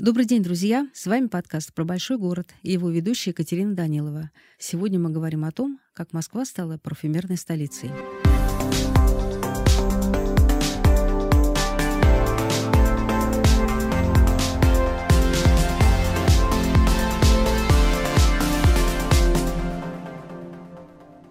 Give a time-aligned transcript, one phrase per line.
[0.00, 0.86] Добрый день, друзья!
[0.94, 4.30] С вами подкаст про большой город и его ведущая Екатерина Данилова.
[4.56, 7.90] Сегодня мы говорим о том, как Москва стала парфюмерной столицей.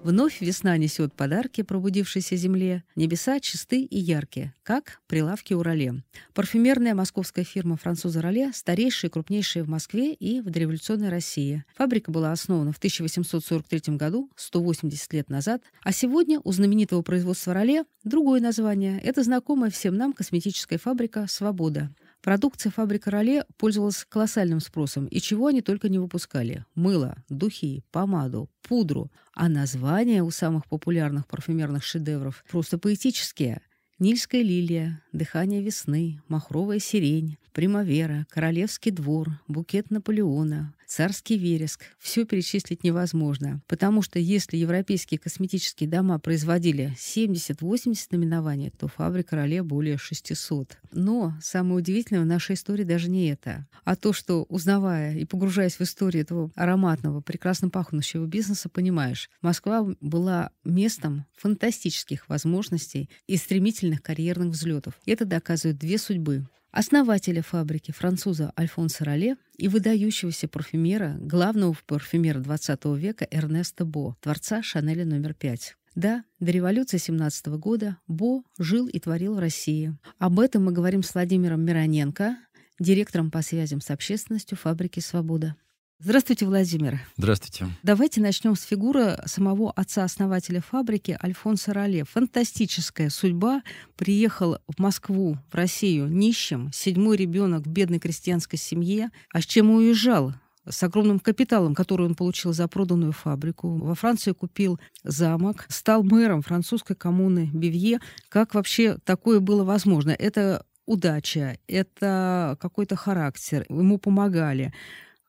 [0.07, 2.85] Вновь весна несет подарки пробудившейся земле.
[2.95, 6.01] Небеса чисты и яркие, как прилавки Урале.
[6.33, 11.65] Парфюмерная московская фирма француза Роле старейшая и крупнейшая в Москве и в дореволюционной России.
[11.75, 17.83] Фабрика была основана в 1843 году, 180 лет назад, а сегодня у знаменитого производства Роле
[18.05, 19.01] другое название.
[19.01, 21.91] Это знакомая всем нам косметическая фабрика «Свобода».
[22.21, 26.65] Продукция фабрика Роле пользовалась колоссальным спросом, и чего они только не выпускали.
[26.75, 29.11] Мыло, духи, помаду, пудру.
[29.33, 33.61] А названия у самых популярных парфюмерных шедевров просто поэтические.
[33.99, 41.83] Нильская лилия, дыхание весны, махровая сирень, примавера, королевский двор, букет Наполеона, царский вереск.
[41.99, 49.61] Все перечислить невозможно, потому что если европейские косметические дома производили 70-80 наименований, то фабрика Роле
[49.61, 50.77] более 600.
[50.93, 55.75] Но самое удивительное в нашей истории даже не это, а то, что узнавая и погружаясь
[55.75, 64.01] в историю этого ароматного, прекрасно пахнущего бизнеса, понимаешь, Москва была местом фантастических возможностей и стремительных
[64.01, 64.93] карьерных взлетов.
[65.05, 66.45] Это доказывают две судьбы
[66.77, 74.61] основателя фабрики француза Альфонса Роле и выдающегося парфюмера, главного парфюмера XX века Эрнеста Бо, творца
[74.61, 75.75] Шанеля номер 5.
[75.95, 79.97] Да, до революции 17 года Бо жил и творил в России.
[80.19, 82.37] Об этом мы говорим с Владимиром Мироненко,
[82.79, 85.55] директором по связям с общественностью фабрики «Свобода».
[85.99, 86.99] Здравствуйте, Владимир.
[87.17, 87.65] Здравствуйте.
[87.81, 92.03] Давайте начнем с фигуры самого отца-основателя фабрики Альфонса Роле.
[92.03, 93.63] Фантастическая судьба.
[93.95, 99.09] Приехал в Москву, в Россию нищим, седьмой ребенок в бедной крестьянской семье.
[99.33, 100.33] А с чем уезжал?
[100.69, 103.77] с огромным капиталом, который он получил за проданную фабрику.
[103.77, 108.01] Во Франции купил замок, стал мэром французской коммуны Бивье.
[108.27, 110.11] Как вообще такое было возможно?
[110.11, 114.73] Это удача, это какой-то характер, ему помогали.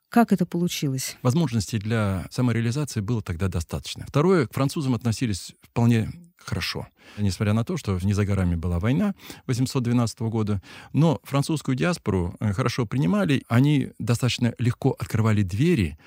[0.09, 1.17] Как это получилось?
[1.23, 4.07] Возможностей для самореализации было тогда достаточно.
[4.07, 6.89] Второе, к французам относились вполне хорошо.
[7.19, 9.15] Несмотря на то, что не за горами была война
[9.47, 15.99] 812 года, но французскую диаспору э, хорошо принимали, они достаточно легко открывали двери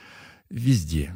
[0.49, 1.15] везде.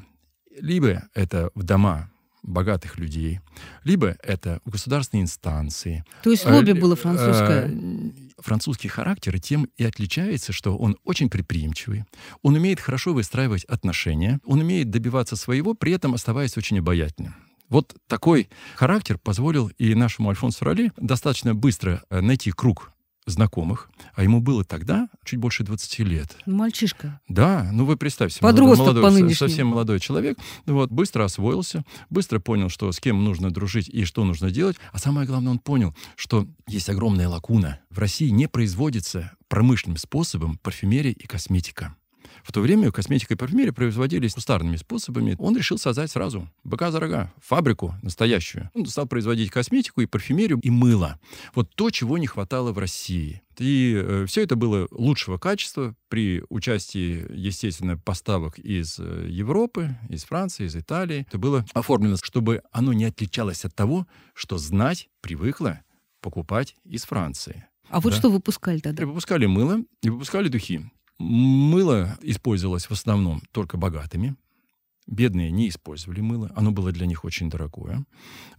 [0.60, 2.12] Либо это в дома
[2.46, 3.40] богатых людей,
[3.84, 6.06] либо это государственные инстанции.
[6.24, 7.70] То есть лобби э, было французское?
[7.70, 12.06] Э, французский характер тем и отличается, что он очень предприимчивый,
[12.42, 17.36] он умеет хорошо выстраивать отношения, он умеет добиваться своего, при этом оставаясь очень обаятельным.
[17.70, 22.92] Вот такой характер позволил и нашему Альфонсу Роли достаточно быстро э, найти круг
[23.26, 26.38] знакомых, а ему было тогда чуть больше 20 лет.
[26.46, 27.20] Мальчишка.
[27.28, 32.70] Да, ну вы представьте, Подросток молодой, молодой совсем молодой человек, вот, быстро освоился, быстро понял,
[32.70, 36.48] что с кем нужно дружить и что нужно делать, а самое главное, он понял, что
[36.68, 37.80] есть огромная лакуна.
[37.90, 41.96] В России не производится промышленным способом парфюмерия и косметика.
[42.46, 45.36] В то время косметика и парфюмерия производились кустарными способами.
[45.40, 48.70] Он решил создать сразу быка за рога, фабрику настоящую.
[48.76, 51.20] Он стал производить косметику и парфюмерию и мыло.
[51.56, 53.42] Вот то, чего не хватало в России.
[53.58, 60.24] И э, все это было лучшего качества при участии, естественно, поставок из э, Европы, из
[60.26, 61.26] Франции, из Италии.
[61.28, 64.06] Это было оформлено, чтобы оно не отличалось от того,
[64.36, 65.82] что знать привыкла
[66.22, 67.66] покупать из Франции.
[67.90, 69.06] А вот что выпускали тогда?
[69.06, 70.92] Выпускали мыло и выпускали духи.
[71.18, 74.36] Мыло использовалось в основном только богатыми.
[75.08, 76.52] Бедные не использовали мыло.
[76.56, 78.04] Оно было для них очень дорогое.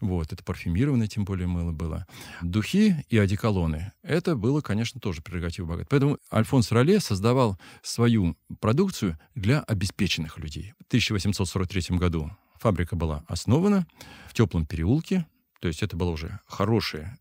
[0.00, 2.06] Вот, это парфюмированное, тем более мыло было.
[2.40, 3.92] Духи и одеколоны.
[4.02, 5.88] Это было, конечно, тоже прерогатива богатых.
[5.88, 10.72] Поэтому Альфонс Роле создавал свою продукцию для обеспеченных людей.
[10.78, 12.30] В 1843 году
[12.60, 13.86] фабрика была основана
[14.28, 15.26] в теплом переулке.
[15.60, 17.18] То есть это было уже хорошее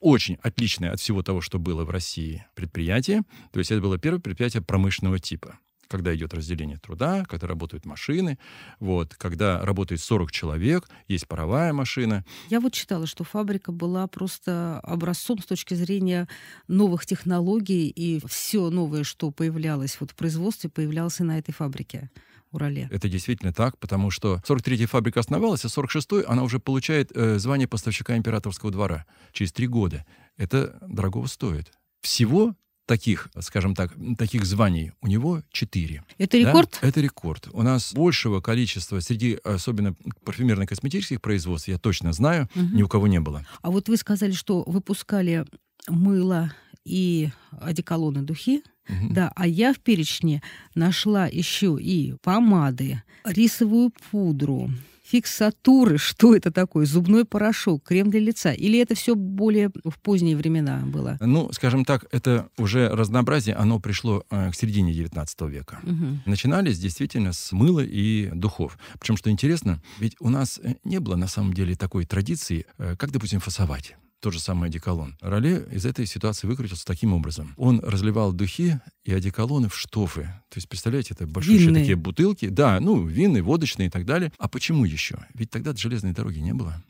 [0.00, 3.22] очень отличное от всего того, что было в России предприятие.
[3.52, 5.58] То есть это было первое предприятие промышленного типа
[5.88, 8.38] когда идет разделение труда, когда работают машины,
[8.78, 12.24] вот, когда работает 40 человек, есть паровая машина.
[12.50, 16.28] Я вот читала, что фабрика была просто образцом с точки зрения
[16.68, 22.10] новых технологий, и все новое, что появлялось вот в производстве, появлялось и на этой фабрике.
[22.50, 22.88] Урале.
[22.90, 27.68] Это действительно так, потому что 43-я фабрика основалась, а 46-й она уже получает э, звание
[27.68, 30.04] поставщика императорского двора через три года.
[30.36, 31.72] Это дорого стоит.
[32.00, 32.54] Всего
[32.88, 36.02] таких, скажем так, таких званий у него четыре.
[36.16, 36.78] Это рекорд?
[36.80, 36.88] Да?
[36.88, 37.48] Это рекорд.
[37.52, 42.64] У нас большего количества среди, особенно парфюмерно-косметических производств, я точно знаю, угу.
[42.64, 43.46] ни у кого не было.
[43.60, 45.44] А вот вы сказали, что выпускали
[45.86, 46.52] мыло
[46.84, 47.30] и
[47.60, 49.12] одеколоны духи, угу.
[49.12, 50.42] да, а я в перечне
[50.74, 54.70] нашла еще и помады, рисовую пудру,
[55.04, 60.36] фиксатуры, что это такое, зубной порошок, крем для лица, или это все более в поздние
[60.36, 61.16] времена было?
[61.20, 65.80] Ну, скажем так, это уже разнообразие, оно пришло э, к середине 19 века.
[65.82, 66.06] Угу.
[66.26, 68.78] Начинались действительно с мыла и духов.
[69.00, 72.96] Причем, что интересно, ведь у нас э, не было на самом деле такой традиции, э,
[72.96, 75.16] как, допустим, фасовать тот же самый одеколон.
[75.20, 77.54] Роле из этой ситуации выкрутился таким образом.
[77.56, 80.22] Он разливал духи и одеколоны в штофы.
[80.48, 81.82] То есть, представляете, это большие винные.
[81.82, 82.48] такие бутылки.
[82.48, 84.32] Да, ну, винные, водочные и так далее.
[84.38, 85.18] А почему еще?
[85.34, 86.82] Ведь тогда железной дороги не было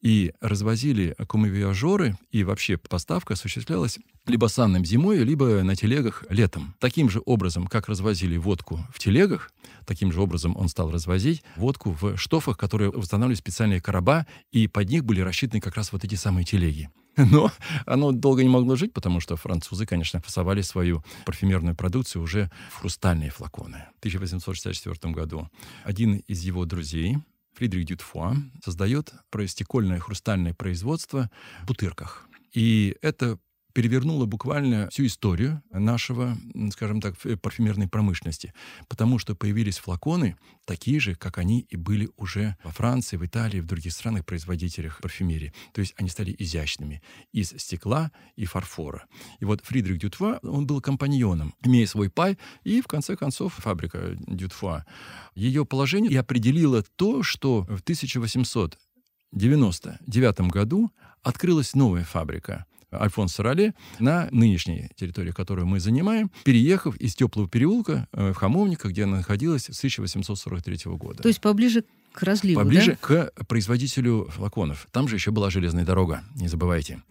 [0.00, 6.74] и развозили комивиажеры, и вообще поставка осуществлялась либо санным зимой, либо на телегах летом.
[6.80, 9.52] Таким же образом, как развозили водку в телегах,
[9.86, 14.88] таким же образом он стал развозить водку в штофах, которые устанавливали специальные короба, и под
[14.90, 16.90] них были рассчитаны как раз вот эти самые телеги.
[17.16, 17.50] Но
[17.86, 22.80] оно долго не могло жить, потому что французы, конечно, фасовали свою парфюмерную продукцию уже в
[22.80, 23.86] хрустальные флаконы.
[23.96, 25.48] В 1864 году
[25.84, 27.18] один из его друзей,
[27.56, 29.12] Фридрих Дютфуа создает
[29.46, 31.30] стекольное хрустальное производство
[31.62, 32.28] в бутырках.
[32.52, 33.38] И это
[33.76, 36.38] перевернула буквально всю историю нашего,
[36.72, 38.54] скажем так, парфюмерной промышленности.
[38.88, 43.60] Потому что появились флаконы такие же, как они и были уже во Франции, в Италии,
[43.60, 45.52] в других странах производителях парфюмерии.
[45.74, 47.02] То есть они стали изящными
[47.32, 49.04] из стекла и фарфора.
[49.40, 54.16] И вот Фридрих Дютфа, он был компаньоном, имея свой пай, и в конце концов фабрика
[54.26, 54.86] Дютфа,
[55.34, 60.90] ее положение и определило то, что в 1899 году
[61.22, 68.08] открылась новая фабрика– Альфонса Роле на нынешней территории, которую мы занимаем, переехав из Теплого переулка
[68.12, 71.22] э, в Хамовниках, где она находилась с 1843 года.
[71.22, 72.96] То есть поближе к разливу, Поближе да?
[73.00, 74.88] к производителю флаконов.
[74.90, 77.02] Там же еще была железная дорога, не забывайте.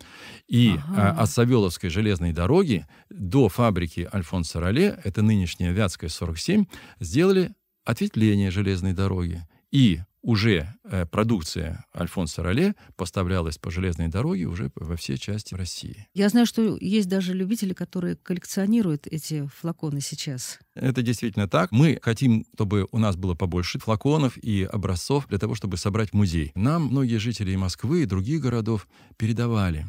[0.47, 1.11] И ага.
[1.11, 6.65] от Савеловской железной дороги до фабрики Альфонса Роле, это нынешняя Вятская 47,
[6.99, 9.47] сделали ответвление железной дороги.
[9.71, 16.07] И уже э, продукция Альфонса Роле поставлялась по железной дороге уже во все части России.
[16.15, 20.59] Я знаю, что есть даже любители, которые коллекционируют эти флаконы сейчас.
[20.73, 21.71] Это действительно так.
[21.71, 26.51] Мы хотим, чтобы у нас было побольше флаконов и образцов для того, чтобы собрать музей.
[26.55, 28.87] Нам многие жители Москвы и других городов
[29.17, 29.85] передавали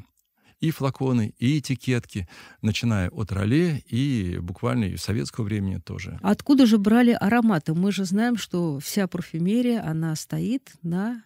[0.60, 2.28] и флаконы, и этикетки,
[2.62, 6.18] начиная от роле и буквально и советского времени тоже.
[6.22, 7.74] Откуда же брали ароматы?
[7.74, 11.22] Мы же знаем, что вся парфюмерия, она стоит на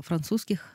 [0.00, 0.66] французских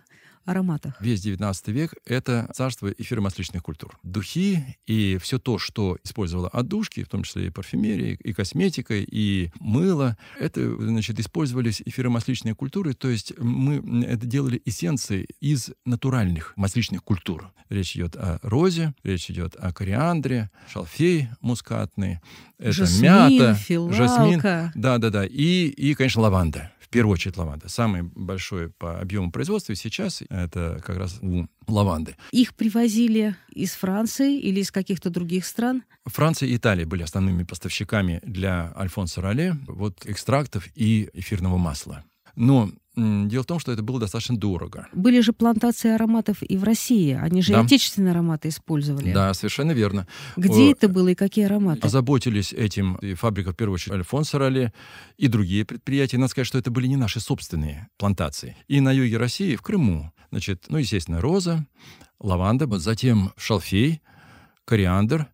[0.47, 0.99] ароматах.
[1.01, 3.99] Весь 19 век— это царство эфиромасличных культур.
[4.01, 9.51] Духи и все то, что использовала отдушки, в том числе и парфюмерия, и косметика, и
[9.59, 17.03] мыло, это, значит, использовались эфиромасличные культуры, то есть мы это делали эссенции из натуральных масличных
[17.03, 17.51] культур.
[17.69, 22.21] Речь идет о розе, речь идет о кориандре, шалфей мускатный,
[22.57, 23.95] это жасмин, мята, филалка.
[23.95, 24.41] жасмин,
[24.75, 27.67] да-да-да, и, и, конечно, лаванда в первую очередь лаванда.
[27.67, 32.15] Самый большой по объему производства сейчас это как раз у лаванды.
[32.31, 35.83] Их привозили из Франции или из каких-то других стран?
[36.05, 42.05] Франция и Италия были основными поставщиками для Альфонса Роле вот экстрактов и эфирного масла.
[42.35, 44.87] Но Дело в том, что это было достаточно дорого.
[44.91, 47.13] Были же плантации ароматов и в России.
[47.13, 47.61] Они же да.
[47.61, 49.13] отечественные ароматы использовали.
[49.13, 50.07] Да, совершенно верно.
[50.35, 51.81] Где О, это было и какие ароматы?
[51.81, 54.73] Озаботились этим и фабрика, в первую очередь, Альфонсо Роле
[55.15, 56.17] и другие предприятия.
[56.17, 58.57] Надо сказать, что это были не наши собственные плантации.
[58.67, 61.67] И на юге России, в Крыму, значит, ну, естественно, роза,
[62.19, 64.01] лаванда, затем шалфей,
[64.65, 65.27] кориандр,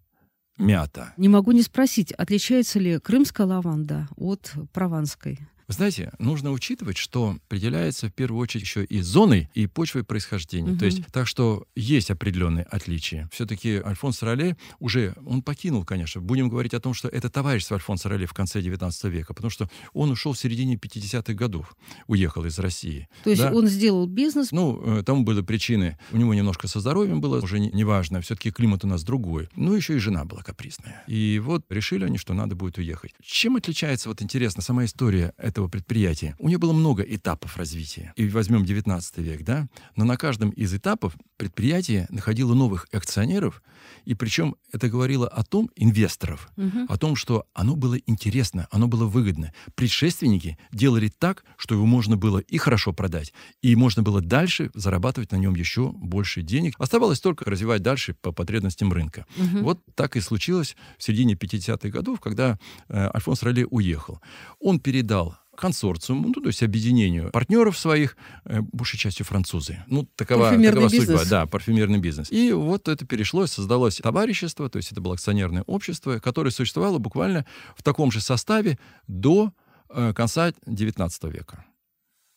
[0.58, 1.14] мята.
[1.16, 5.40] Не могу не спросить, отличается ли крымская лаванда от прованской?
[5.74, 10.72] Знаете, нужно учитывать, что определяется в первую очередь еще и зоной, и почвой происхождения.
[10.72, 10.80] Угу.
[10.80, 13.30] То есть, так что есть определенные отличия.
[13.32, 18.10] Все-таки Альфонс Роле уже, он покинул, конечно, будем говорить о том, что это товарищество Альфонса
[18.10, 21.75] Роле в конце 19 века, потому что он ушел в середине 50-х годов,
[22.08, 23.08] уехал из России.
[23.24, 23.51] То есть да?
[23.51, 24.51] он сделал бизнес?
[24.51, 25.98] Ну, э, тому были причины.
[26.12, 28.18] У него немножко со здоровьем было, уже неважно.
[28.18, 29.50] Не Все-таки климат у нас другой.
[29.56, 31.03] Ну, еще и жена была капризная.
[31.08, 33.12] И вот решили они, что надо будет уехать.
[33.22, 36.36] Чем отличается, вот интересно, сама история этого предприятия.
[36.39, 38.13] У нее было много этапов развития.
[38.15, 43.62] И возьмем 19 век, да, но на каждом из этапов предприятие находило новых акционеров,
[44.05, 46.86] и причем это говорило о том, инвесторов, угу.
[46.88, 49.53] о том, что оно было интересно, оно было выгодно.
[49.75, 55.32] Предшественники делали так, что его можно было и хорошо продать, и можно было дальше зарабатывать
[55.32, 56.75] на нем еще больше денег.
[56.77, 59.25] Оставалось только развивать дальше по потребностям рынка.
[59.38, 59.63] Угу.
[59.63, 62.58] Вот так и случилось в середине 50-х годов, когда
[62.89, 64.22] э, Альфонс Роле уехал.
[64.60, 69.84] Он передал консорциуму, ну, то есть объединению партнеров своих, э, большей частью французы.
[69.88, 71.20] Ну, такова, такова бизнес.
[71.20, 71.24] судьба.
[71.30, 72.32] Да, парфюмерный бизнес.
[72.32, 77.46] И вот это перешло, создалось товарищество, то есть это было акционерное общество, которое существовало буквально
[77.76, 79.54] в таком же составе до
[79.90, 81.66] э, конца XIX века.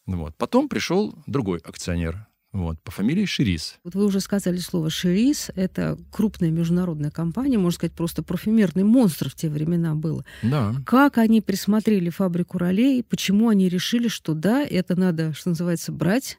[0.06, 0.36] Вот.
[0.36, 3.78] Потом пришел другой акционер, вот, по фамилии Ширис.
[3.84, 5.50] Вот вы уже сказали слово «Шерис».
[5.54, 10.24] Это крупная международная компания, можно сказать, просто парфюмерный монстр в те времена был.
[10.42, 10.74] Да.
[10.86, 16.38] Как они присмотрели фабрику ролей, почему они решили, что да, это надо, что называется, брать,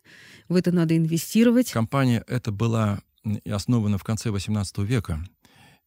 [0.50, 1.72] в это надо инвестировать.
[1.72, 3.02] Компания эта была
[3.50, 5.24] основана в конце XVIII века.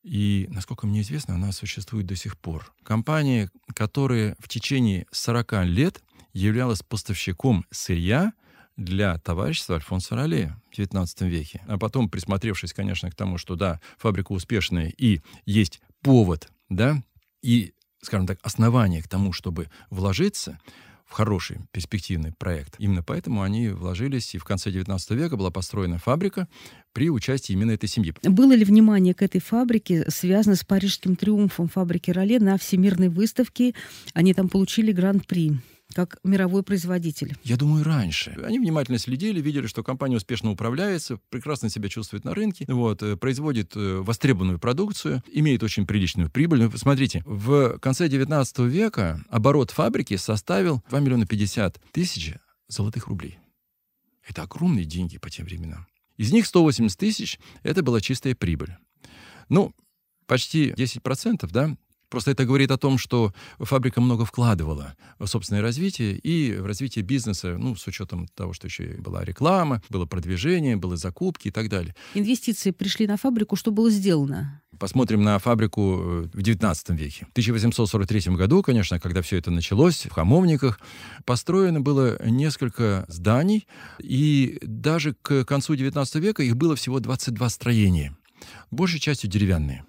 [0.03, 2.73] И, насколько мне известно, она существует до сих пор.
[2.83, 8.33] Компания, которая в течение 40 лет являлась поставщиком сырья
[8.81, 11.61] для товарищества Альфонса Роле в XIX веке.
[11.69, 17.03] А потом, присмотревшись, конечно, к тому, что, да, фабрика успешная и есть повод, да,
[17.43, 20.59] и, скажем так, основание к тому, чтобы вложиться
[21.05, 22.77] в хороший перспективный проект.
[22.79, 26.49] Именно поэтому они вложились, и в конце XIX века была построена фабрика
[26.93, 28.15] при участии именно этой семьи.
[28.23, 33.75] Было ли внимание к этой фабрике связано с парижским триумфом фабрики Роле на Всемирной выставке?
[34.15, 35.59] Они там получили гран-при
[35.95, 37.37] как мировой производитель.
[37.43, 38.39] Я думаю, раньше.
[38.45, 43.17] Они внимательно следили, видели, что компания успешно управляется, прекрасно себя чувствует на рынке, вот, э,
[43.17, 46.63] производит э, востребованную продукцию, имеет очень приличную прибыль.
[46.63, 52.35] Ну, Смотрите, в конце 19 века оборот фабрики составил 2 миллиона 50 тысяч
[52.69, 53.39] золотых рублей.
[54.27, 55.87] Это огромные деньги по тем временам.
[56.17, 58.77] Из них 180 тысяч– это была чистая прибыль.
[59.49, 59.75] Ну,
[60.27, 61.77] почти 10%, да,
[62.11, 67.05] Просто это говорит о том, что фабрика много вкладывала в собственное развитие и в развитие
[67.05, 71.51] бизнеса, ну, с учетом того, что еще и была реклама, было продвижение, было закупки и
[71.53, 71.95] так далее.
[72.15, 74.61] Инвестиции пришли на фабрику, что было сделано?
[74.79, 77.27] Посмотрим на фабрику э, в XIX веке.
[77.27, 80.81] В 1843 году, конечно, когда все это началось, в Хамовниках,
[81.25, 83.69] построено было несколько зданий,
[84.01, 88.17] и даже к концу XIX века их было всего 22 строения,
[88.71, 89.85] большей частью деревянные.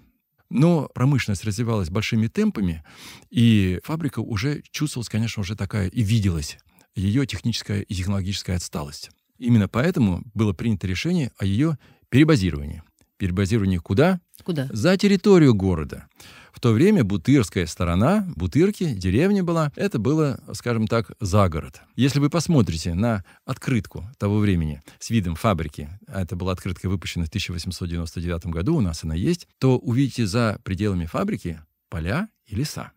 [0.52, 2.84] Но промышленность развивалась большими темпами,
[3.30, 6.58] и фабрика уже чувствовалась, конечно, уже такая и виделась
[6.94, 9.10] ее техническая и технологическая отсталость.
[9.38, 11.78] Именно поэтому было принято решение о ее
[12.10, 12.82] перебазировании.
[13.22, 14.18] Перебазирование куда?
[14.42, 14.66] Куда?
[14.72, 16.08] За территорию города.
[16.52, 21.82] В то время Бутырская сторона, Бутырки, деревня была, это было, скажем так, за город.
[21.94, 27.26] Если вы посмотрите на открытку того времени с видом фабрики, а это была открытка выпущена
[27.26, 31.60] в 1899 году, у нас она есть, то увидите за пределами фабрики
[31.90, 32.90] поля и леса.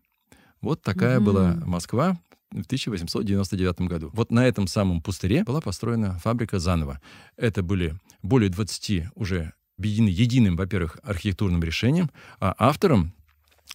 [0.60, 1.24] Вот такая Мгм.
[1.25, 2.17] была Москва
[2.50, 4.10] в 1899 году.
[4.12, 7.00] Вот на этом самом пустыре была построена фабрика заново.
[7.38, 13.13] Это были более 20 уже единым, во-первых, архитектурным решением, а автором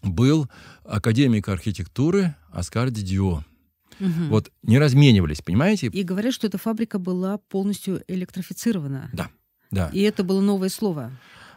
[0.03, 0.49] был
[0.85, 3.45] академик архитектуры Оскар Дидио.
[3.99, 4.29] Мгм.
[4.31, 5.89] Вот не разменивались, понимаете?
[5.89, 9.11] И говорят, что эта фабрика была полностью электрифицирована.
[9.13, 9.29] Да,
[9.71, 9.91] да.
[9.93, 11.13] И это было новое слово.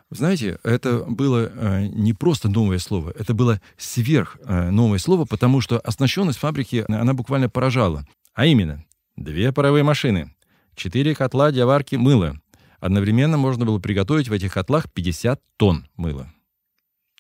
[0.10, 5.60] Знаете, это было э, не просто новое слово, это было сверх э, новое слово, потому
[5.60, 8.06] что оснащенность фабрики, э, она буквально поражала.
[8.36, 8.84] А именно,
[9.16, 10.32] две паровые машины,
[10.76, 12.40] четыре котла для варки мыла.
[12.84, 16.34] Одновременно можно было приготовить в этих котлах 50 тонн мыла.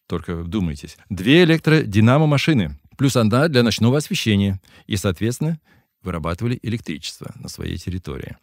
[0.07, 0.97] Только вдумайтесь.
[1.09, 4.59] Две электродинамо-машины, плюс одна для ночного освещения.
[4.87, 5.61] И, соответственно,
[6.01, 8.35] вырабатывали электричество на своей территории.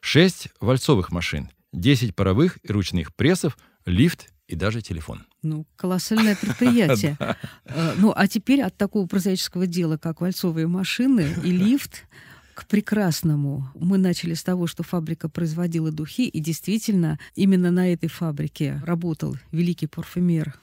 [0.00, 5.26] Шесть вальцовых машин, 10 паровых и ручных прессов, лифт и даже телефон.
[5.42, 7.18] Ну, колоссальное предприятие.
[7.64, 12.04] Э, Ну, а теперь от такого прозаического дела, как вальцовые машины и лифт,
[12.54, 13.68] к прекрасному.
[13.74, 19.36] Мы начали с того, что фабрика производила духи, и действительно именно на этой фабрике работал
[19.52, 20.58] великий парфюмер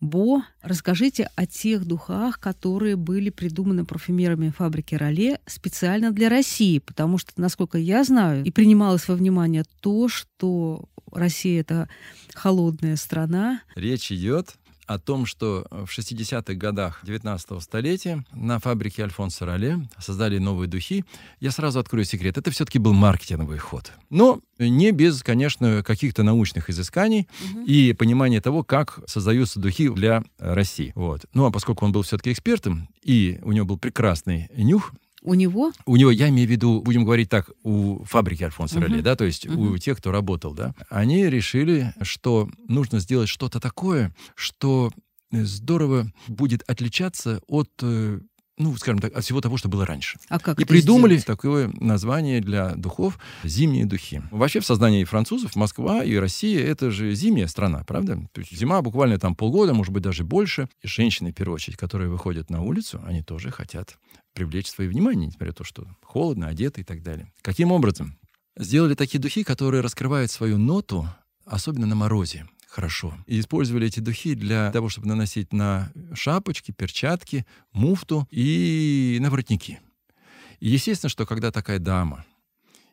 [0.00, 0.42] Бо.
[0.62, 7.32] Расскажите о тех духах, которые были придуманы парфюмерами фабрики Роле специально для России, потому что,
[7.36, 11.88] насколько я знаю, и принималось во внимание то, что Россия— это
[12.34, 19.46] холодная страна, Речь идет о том, что в 60-х годах 19 столетия на фабрике Альфонса
[19.46, 21.04] Роле создали новые духи.
[21.40, 22.38] Я сразу открою секрет.
[22.38, 23.92] Это все-таки был маркетинговый ход.
[24.10, 27.28] Но не без, конечно, каких-то научных изысканий
[27.66, 30.92] и понимания того, как создаются духи для э, России.
[30.94, 31.26] Вот.
[31.34, 35.72] Ну, а поскольку он был все-таки экспертом, и у него был прекрасный нюх, у него
[35.86, 38.88] у него, я имею в виду, будем говорить так, у фабрики Альфонса Мгм.
[38.88, 39.78] Роле, да, то есть у Мгм.
[39.78, 44.90] тех, кто работал, да, они решили, что нужно сделать что-то такое, что
[45.30, 48.20] э, здорово будет отличаться от, э,
[48.58, 50.18] ну, скажем так, от всего того, что было раньше.
[50.28, 51.26] А как И придумали сделать?
[51.26, 54.22] такое название для духов «зимние духи».
[54.30, 58.18] Вообще в сознании французов Москва и Россия— это же зимняя страна, правда?
[58.32, 60.68] То есть зима буквально там полгода, может быть, даже больше.
[60.82, 63.96] И женщины, в первую очередь, которые выходят на улицу, они тоже хотят
[64.32, 67.32] привлечь свое внимание, несмотря на то, что холодно, одеты и так далее.
[67.42, 68.18] Каким образом?
[68.56, 71.08] Сделали такие духи, которые раскрывают свою ноту,
[71.44, 73.14] особенно на морозе, хорошо.
[73.26, 79.80] И использовали эти духи для того, чтобы наносить на шапочки, перчатки, муфту и на воротники.
[80.60, 82.24] И естественно, что когда такая дама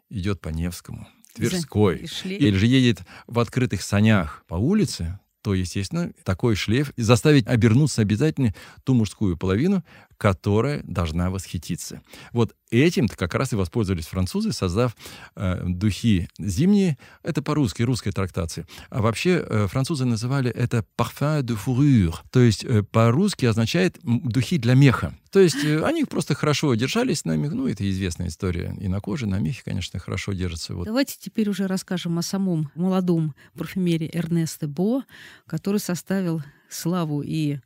[0.10, 6.56] идет по Невскому, Тверской, или же едет в открытых санях по улице, то, естественно, такой
[6.56, 8.54] шлейф заставить обернуться обязательно
[8.84, 9.84] ту мужскую половину,
[10.20, 12.02] которая должна восхититься.
[12.34, 14.96] Вот этим-то как раз и воспользовались французы, создав
[15.36, 16.98] э, духи зимние.
[17.24, 18.68] Это по-русски, русская трактация.
[18.90, 24.58] А вообще э, французы называли это parfum de fourrure, то есть э, по-русски означает духи
[24.58, 25.16] для меха.
[25.32, 27.54] То есть э, они просто хорошо держались на мех.
[27.54, 28.76] Ну, это известная история.
[28.78, 30.76] И на коже, на мехе, конечно, хорошо держатся.
[30.76, 30.86] Вот.
[30.86, 35.04] Давайте теперь уже расскажем о самом молодом парфюмере Эрнесте Бо,
[35.48, 37.60] который составил славу и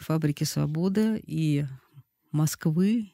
[0.00, 1.66] фабрики «Свобода», и
[2.30, 3.12] Москвы,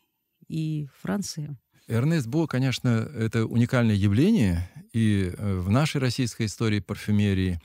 [0.49, 1.57] и Франции.
[1.89, 7.61] Эрнест Бо, конечно, это уникальное явление и э, в нашей российской истории парфюмерии,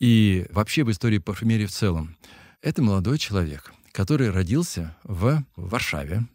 [0.00, 2.16] и вообще в истории парфюмерии в целом.
[2.62, 6.26] Это молодой человек, который родился в Варшаве.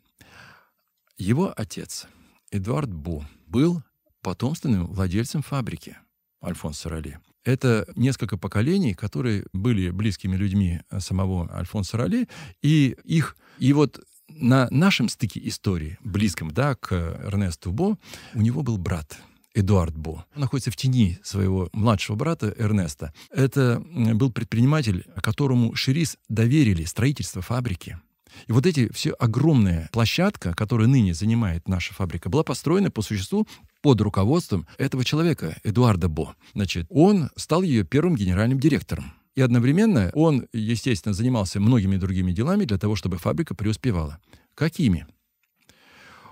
[1.18, 2.08] Его отец,
[2.52, 3.84] Эдуард Бо, был
[4.22, 5.98] потомственным владельцем фабрики
[6.44, 7.20] Альфонс Сорали.
[7.44, 12.28] Это несколько поколений, которые были близкими людьми самого Альфонса Роле,
[12.62, 17.98] и их и вот на нашем стыке истории, близком да, к Эрнесту Бо,
[18.34, 19.18] у него был брат
[19.54, 20.26] Эдуард Бо.
[20.36, 23.14] Он находится в тени своего младшего брата Эрнеста.
[23.32, 23.82] Это
[24.14, 28.00] был предприниматель, которому Шерис доверили строительство фабрики.
[28.48, 33.48] И вот эти все огромная площадка, которую ныне занимает наша фабрика, была построена по существу
[33.82, 36.36] под руководством этого человека, Эдуарда Бо.
[36.54, 39.14] Значит, он стал ее первым генеральным директором.
[39.36, 44.20] И одновременно он, естественно, занимался многими другими делами для того, чтобы фабрика преуспевала.
[44.56, 45.06] Какими?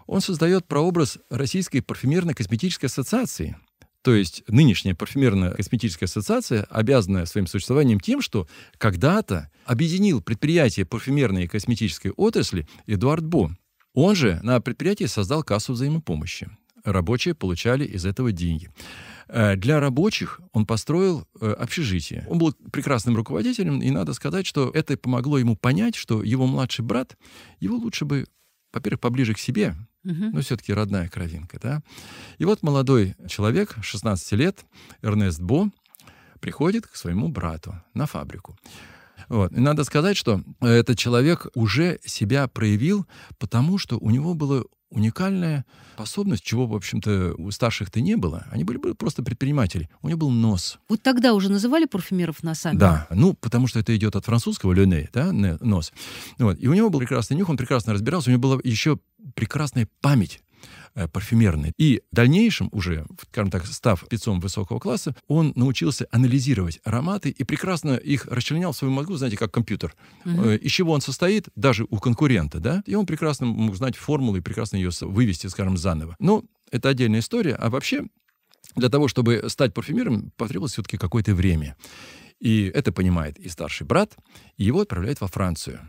[0.08, 3.58] Он создает прообраз Российской парфюмерно-косметической ассоциации.
[4.02, 11.48] То есть нынешняя парфюмерно-косметическая ассоциация обязана своим существованием тем, что когда-то объединил предприятия парфюмерной и
[11.48, 13.56] косметической отрасли Эдуард Бо.
[13.94, 16.50] Он же на предприятии создал кассу взаимопомощи.
[16.84, 18.70] Рабочие получали из этого деньги.
[19.28, 22.26] Э, Для рабочих он построил э, общежитие.
[22.30, 26.84] Он был прекрасным руководителем, и надо сказать, что это помогло ему понять, что его младший
[26.84, 27.18] брат,
[27.60, 28.26] его лучше бы,
[28.74, 31.82] во-первых, поближе к себе, но все-таки родная кровинка, да.
[32.38, 34.66] И вот молодой человек, 16 лет,
[35.02, 35.70] Эрнест Бо,
[36.42, 38.58] приходит к своему брату на фабрику.
[39.30, 39.54] Вот.
[39.54, 43.08] И надо сказать, что этот человек уже себя проявил,
[43.40, 48.46] потому что у него была уникальная способность, чего, в общем-то, у старших-то не было.
[48.52, 49.90] Они были, были просто предприниматели.
[50.02, 50.80] У него был нос.
[50.90, 52.78] Вот тогда уже называли парфюмеров носами?
[52.78, 55.92] Да, ну, потому что это идет от французского «le да, нос.
[56.38, 56.58] Вот.
[56.60, 59.00] И у него был прекрасный нюх, он прекрасно разбирался, у него была еще
[59.36, 60.43] прекрасная память
[60.96, 61.74] э, парфюмерной.
[61.78, 67.44] И в дальнейшем уже, скажем так, став спецом высокого класса, он научился анализировать ароматы и
[67.44, 69.96] прекрасно их расчленял в своем мозгу, знаете, как компьютер.
[70.26, 72.84] Э, Из чего он состоит, даже у конкурента, да?
[72.86, 76.16] И он прекрасно мог знать формулу и прекрасно ее вывести, скажем, заново.
[76.20, 77.56] Ну, это отдельная история.
[77.56, 78.06] А вообще,
[78.76, 81.76] для того, чтобы стать парфюмером, потребовалось все-таки какое-то время.
[82.40, 84.18] И это понимает и старший брат,
[84.58, 85.80] и его отправляют во Францию.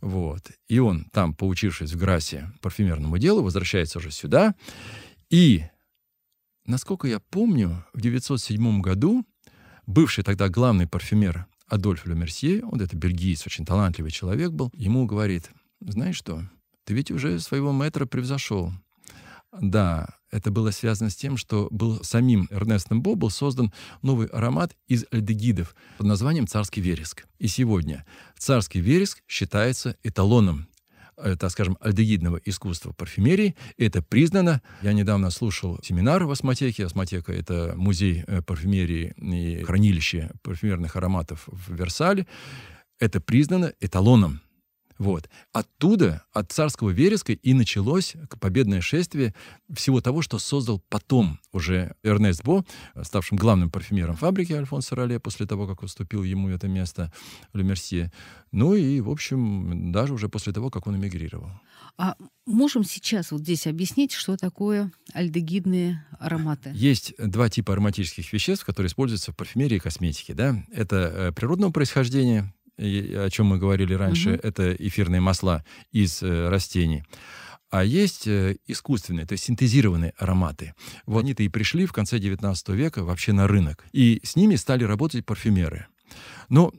[0.00, 0.50] Вот.
[0.68, 4.54] И он там, поучившись в Грасе парфюмерному делу, возвращается уже сюда.
[5.28, 5.64] И,
[6.64, 9.24] насколько я помню, в 907 году
[9.86, 15.50] бывший тогда главный парфюмер Адольф Ле он это бельгиец, очень талантливый человек был, ему говорит,
[15.80, 16.42] знаешь что,
[16.84, 18.72] ты ведь уже своего мэтра превзошел.
[19.52, 24.76] Да, это было связано с тем, что был самим Эрнестом Бо был создан новый аромат
[24.86, 27.26] из альдегидов под названием «Царский вереск».
[27.38, 28.06] И сегодня
[28.38, 30.68] царский вереск считается эталоном
[31.16, 33.56] э, так скажем, альдегидного искусства парфюмерии.
[33.76, 34.62] Это признано.
[34.82, 36.86] Я недавно слушал семинар в Осмотеке.
[36.86, 42.28] Осмотека— это музей э, парфюмерии и хранилище парфюмерных ароматов в Версале.
[43.00, 44.42] Это признано эталоном.
[45.00, 45.30] Вот.
[45.54, 49.34] Оттуда, от царского вереска, и началось победное шествие
[49.72, 52.66] всего того, что создал потом уже Эрнест Бо,
[53.02, 57.10] ставшим главным парфюмером фабрики Альфонса Роле, после того, как уступил ему это место
[57.54, 58.12] Ле Мерсье.
[58.52, 61.50] Ну и, в общем, даже уже после того, как он эмигрировал.
[61.96, 66.72] А можем сейчас вот здесь объяснить, что такое альдегидные ароматы?
[66.74, 70.34] Есть два типа ароматических веществ, которые используются в парфюмерии и косметике.
[70.34, 70.62] Да?
[70.72, 74.40] Это э, природного происхождения, о чем мы говорили раньше, угу.
[74.42, 77.04] это эфирные масла из э, растений.
[77.70, 80.74] А есть э, искусственные, то есть синтезированные ароматы.
[81.06, 83.84] Вот они-то и пришли в конце XIX века вообще на рынок.
[83.92, 85.86] И с ними стали работать парфюмеры.
[86.48, 86.72] Но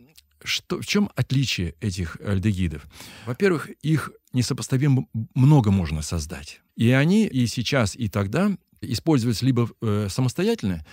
[0.44, 2.86] что, в чем отличие этих альдегидов?
[3.26, 6.62] Во-первых, их несопоставимо много можно создать.
[6.76, 10.86] И они и сейчас, и тогда использовались либо э, самостоятельно,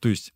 [0.00, 0.32] то есть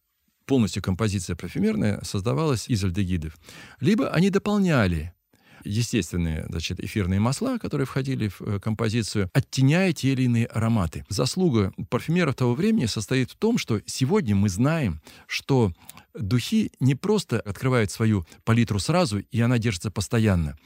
[0.50, 3.36] полностью композиция парфюмерная создавалась из альдегидов,
[3.78, 5.14] либо они дополняли
[5.62, 11.04] естественные значит, эфирные масла, которые входили в э, композицию, оттеняя те или иные ароматы.
[11.08, 15.72] Заслуга парфюмеров того времени состоит в том, что сегодня мы знаем, что
[16.14, 20.58] духи не просто открывают свою палитру сразу, и она держится постоянно,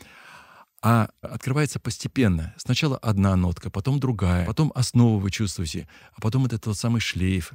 [0.81, 2.55] а открывается постепенно.
[2.57, 7.53] Сначала одна нотка, потом другая, потом основу вы чувствуете, а потом это тот самый шлейф.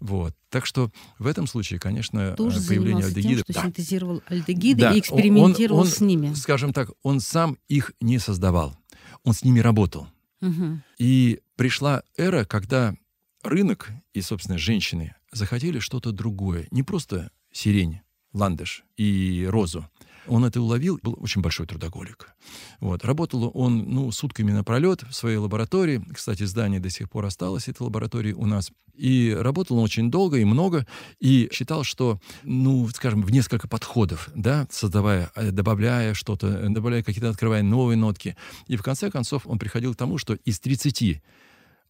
[0.00, 0.34] Вот.
[0.48, 3.44] Так что в этом случае, конечно, Тоже появление альдегидов...
[3.44, 3.62] Тем, что да.
[3.62, 4.92] синтезировал альдегиды да.
[4.92, 6.34] и экспериментировал он, он, с ними.
[6.34, 8.76] Скажем так, он сам их не создавал.
[9.24, 10.08] Он с ними работал.
[10.40, 10.80] Угу.
[10.98, 12.94] И пришла эра, когда
[13.42, 16.66] рынок и, собственно, женщины захотели что-то другое.
[16.70, 18.00] Не просто сирень,
[18.32, 19.88] ландыш и розу,
[20.30, 22.32] он это уловил, был очень большой трудоголик.
[22.78, 23.04] Вот.
[23.04, 26.02] Работал он ну, сутками напролет в своей лаборатории.
[26.14, 28.70] Кстати, здание до сих пор осталось, этой лаборатории у нас.
[28.94, 30.86] И работал он очень долго и много,
[31.18, 37.30] и считал, что, ну, скажем, в несколько подходов, да, создавая, э, добавляя что-то, добавляя какие-то,
[37.30, 38.36] открывая новые нотки.
[38.68, 41.22] И в конце концов он приходил к тому, что из 30,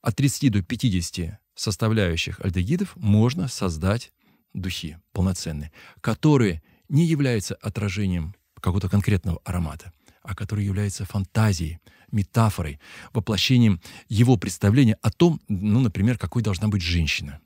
[0.01, 4.13] от 30 до 50 составляющих альдегидов можно создать
[4.55, 11.79] духи полноценные, которые не является отражением какого-то конкретного аромата, а который является фантазией,
[12.13, 12.79] метафорой,
[13.13, 17.41] воплощением его представления о том, ну, например, какой должна быть женщина.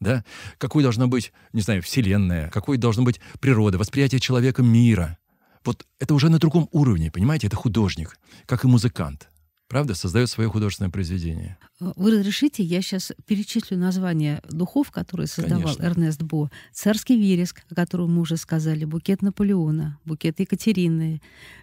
[0.00, 0.24] Да?
[0.58, 5.18] Какой должна быть, не знаю, вселенная, какой должна быть природа, восприятие человека мира.
[5.64, 7.48] Вот это уже на другом уровне, понимаете?
[7.48, 9.28] Это художник, как и музыкант
[9.68, 11.58] правда, создает свое художественное произведение.
[11.78, 15.82] Вы разрешите, я сейчас перечислю названия духов, которые создавал Конечно.
[15.84, 16.50] Эрнест Бо.
[16.72, 21.22] «Царский вереск», о котором мы уже сказали, «Букет Наполеона», «Букет Екатерины»,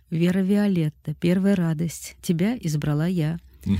[0.09, 3.77] «Вера Виолетта», «Первая радость», «Тебя избрала я», угу.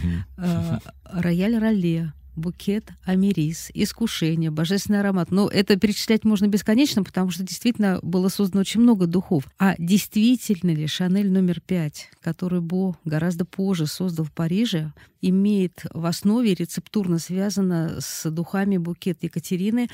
[1.05, 5.31] «Рояль Роле», букет, америс, искушение, божественный аромат.
[5.31, 9.47] Но это перечислять можно бесконечно, потому что действительно было создано очень много духов.
[9.59, 16.05] А действительно ли Шанель номер пять, который Бо гораздо позже создал в Париже, имеет в
[16.05, 19.89] основе рецептурно связано с духами букет Екатерины,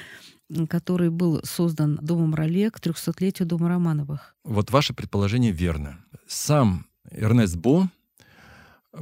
[0.70, 4.36] который был создан Домом Роле к 300-летию Дома Романовых?
[4.44, 6.00] Вот ваше предположение верно.
[6.28, 7.90] Сам Эрнест Бо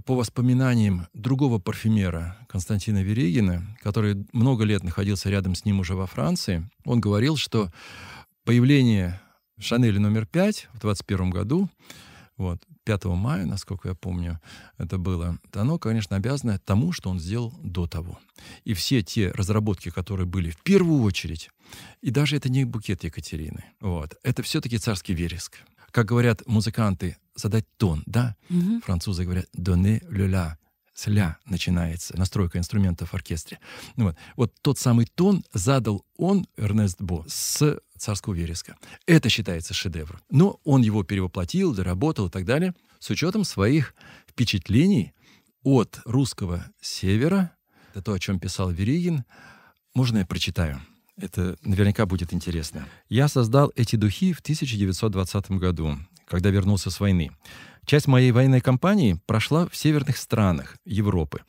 [0.06, 6.06] по воспоминаниям другого парфюмера Константина Верегина, который много лет находился рядом с ним уже во
[6.06, 7.72] Франции, он говорил, что
[8.46, 9.20] появление
[9.60, 11.70] Шанели номер 5 в 21 году,
[12.38, 14.40] вот, 5 мая, насколько я помню,
[14.78, 18.20] это было, оно, конечно, обязано тому, что он сделал до того.
[18.64, 21.50] И все те разработки, которые были в первую очередь,
[22.02, 25.58] и даже это не букет Екатерины, вот, это все-таки царский вереск
[25.92, 28.36] как говорят музыканты, задать тон, да?
[28.50, 28.82] Угу.
[28.86, 30.54] Французы говорят «donner le la»,
[30.94, 33.60] с «ля» начинается настройка инструментов в оркестре.
[33.96, 34.18] Ну вот.
[34.36, 38.76] вот тот самый тон задал он, Эрнест Бо, с «Царского вереска».
[39.06, 40.20] Это считается шедевром.
[40.30, 43.96] Но он его перевоплотил, доработал и так далее, с учетом своих
[44.28, 45.14] впечатлений
[45.64, 47.56] от русского севера,
[47.92, 49.24] это то, о чем писал Веригин,
[49.94, 50.82] можно я прочитаю?
[51.18, 52.88] Это наверняка будет интересно.
[53.10, 55.98] Я создал эти духи в 1920 году,
[56.30, 57.32] когда вернулся с войны.
[57.86, 61.42] Часть моей военной кампании прошла в северных странах Европы,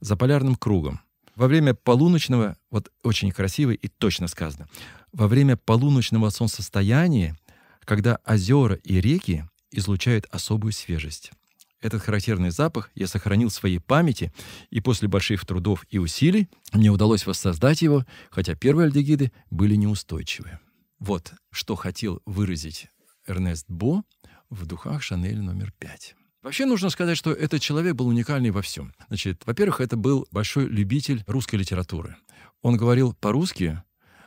[0.00, 1.00] за полярным кругом.
[1.34, 4.68] Во время полуночного, вот очень красиво и точно сказано,
[5.12, 7.36] во время полуночного солнцестояния,
[7.84, 11.32] когда озера и реки излучают особую свежесть.
[11.80, 14.32] Этот характерный запах я сохранил в своей памяти,
[14.68, 20.58] и после больших трудов и усилий мне удалось воссоздать его, хотя первые альдегиды были неустойчивы.
[20.98, 22.88] Вот что хотел выразить
[23.28, 24.02] Эрнест Бо
[24.50, 26.14] в духах Шанель номер пять.
[26.42, 28.94] Вообще нужно сказать, что этот человек был уникальный во всем.
[29.08, 32.16] Значит, во-первых, это был большой любитель русской литературы.
[32.62, 33.82] Он говорил по-русски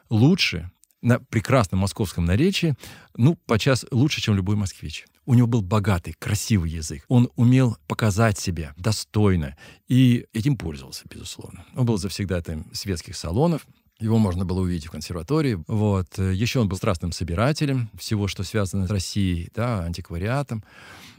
[0.09, 2.75] лучше, на прекрасном московском наречии,
[3.15, 5.05] ну, подчас лучше, чем любой москвич.
[5.25, 7.05] У него был богатый, красивый язык.
[7.07, 9.55] Он умел показать себя достойно
[9.87, 11.65] и этим пользовался, безусловно.
[11.75, 13.65] Он был завсегдатаем светских салонов,
[14.01, 15.63] его можно было увидеть в консерватории.
[15.67, 16.17] Вот.
[16.17, 20.63] Еще он был страстным собирателем всего, что связано с Россией, да, антиквариатом.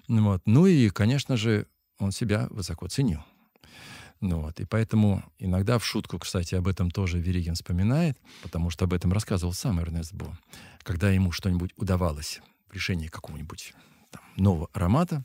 [0.09, 0.43] Вот.
[0.45, 1.67] Ну и, конечно же,
[1.99, 3.21] он себя высоко ценил.
[4.21, 8.85] Ну вот, и поэтому иногда в шутку, кстати, об этом тоже Веригин вспоминает, потому что
[8.85, 10.39] об этом рассказывал сам Эрнест Бо.
[10.85, 12.41] Когда ему что-нибудь удавалось,
[12.73, 13.75] решении какого-нибудь
[14.11, 15.25] там, нового аромата,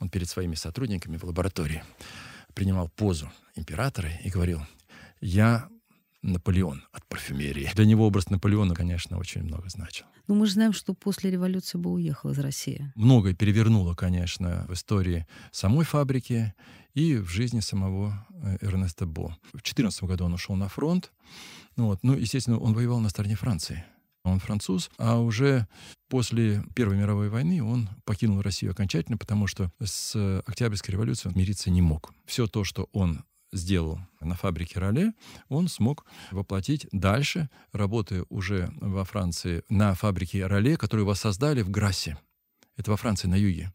[0.00, 1.82] он перед своими сотрудниками в лаборатории
[2.52, 4.60] принимал позу императора и говорил,
[5.22, 5.68] я
[6.26, 7.70] Наполеон от парфюмерии.
[7.74, 10.06] Для него образ Наполеона, конечно, очень много значил.
[10.26, 12.92] Но ну, мы же знаем, что после революции бы уехал из России.
[12.96, 16.54] Многое перевернуло, конечно, в истории самой фабрики
[16.94, 19.36] и в жизни самого э, Эрнеста Бо.
[19.48, 21.12] В 2014 году он ушел на фронт.
[21.76, 22.00] Ну, вот.
[22.02, 23.84] ну, естественно, он воевал на стороне Франции.
[24.24, 25.68] Он француз, а уже
[26.08, 31.70] после Первой мировой войны он покинул Россию окончательно, потому что с Октябрьской революцией он мириться
[31.70, 32.12] не мог.
[32.24, 35.12] Все то, что он сделал на фабрике Роле,
[35.48, 42.18] он смог воплотить дальше, работая уже во Франции на фабрике Роле, которую воссоздали в Грассе.
[42.76, 43.72] Это во Франции, на юге.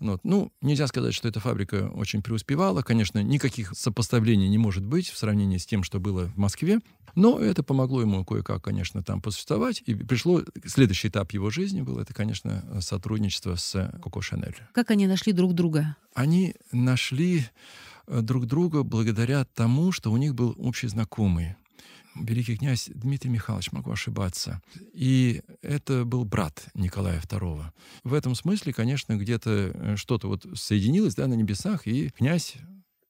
[0.00, 0.20] Вот.
[0.24, 2.80] Ну, нельзя сказать, что эта фабрика очень преуспевала.
[2.80, 6.80] Конечно, никаких сопоставлений не может быть в сравнении с тем, что было в Москве.
[7.14, 9.82] Но это помогло ему кое-как, конечно, там посуществовать.
[9.84, 10.42] И пришло...
[10.64, 14.56] Следующий этап его жизни был, это, конечно, сотрудничество с Коко Шанель.
[14.72, 15.96] Как они нашли друг друга?
[16.14, 17.46] Они нашли
[18.06, 21.56] друг друга благодаря тому, что у них был общий знакомый
[22.14, 24.60] великий князь Дмитрий Михайлович, могу ошибаться.
[24.92, 27.64] И это был брат Николая II.
[28.04, 32.56] В этом смысле, конечно, где-то э, что-то вот соединилось да, на небесах, и князь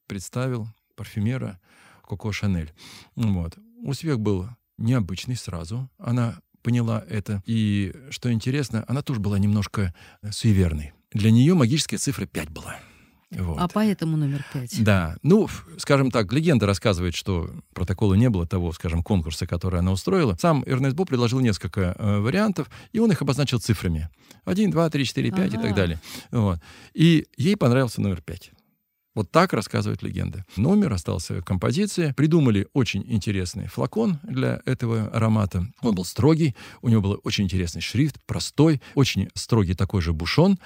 [0.07, 1.61] представил парфюмера
[2.07, 2.73] Коко Шанель.
[3.17, 3.57] Вот.
[3.83, 4.49] Успех был
[4.79, 5.89] необычный сразу.
[5.99, 7.43] Она поняла это.
[7.47, 10.93] И, что интересно, она тоже была немножко э, суеверной.
[11.13, 12.77] Для нее магическая цифра 5 была.
[13.31, 13.59] Вот.
[13.61, 14.83] А поэтому номер пять.
[14.83, 15.17] Да.
[15.23, 20.37] Ну, скажем так, легенда рассказывает, что протокола не было того, скажем, конкурса, который она устроила.
[20.41, 24.09] Сам Эрнест Бо предложил несколько э, вариантов, и он их обозначил цифрами.
[24.45, 25.61] Один, два, три, четыре, пять ага.
[25.61, 26.01] и так далее.
[26.33, 26.59] Вот.
[26.93, 28.51] И ей понравился номер пять.
[29.15, 30.45] Вот так рассказывает легенда.
[30.57, 32.15] Номер остался композиция.
[32.15, 35.67] Придумали очень интересный флакон для этого аромата.
[35.83, 40.59] Он был строгий, у него был очень интересный шрифт, простой, очень строгий такой же бушон,